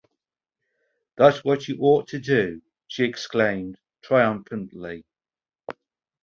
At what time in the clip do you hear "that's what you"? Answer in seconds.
1.17-1.77